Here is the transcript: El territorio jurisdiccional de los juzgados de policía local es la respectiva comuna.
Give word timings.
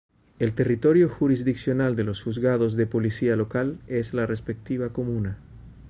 El 0.39 0.53
territorio 0.55 1.07
jurisdiccional 1.09 1.95
de 1.95 2.03
los 2.03 2.23
juzgados 2.23 2.75
de 2.75 2.87
policía 2.87 3.35
local 3.35 3.77
es 3.85 4.15
la 4.15 4.25
respectiva 4.25 4.89
comuna. 4.89 5.37